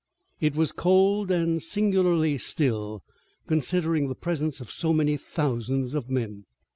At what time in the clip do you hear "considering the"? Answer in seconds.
3.45-4.15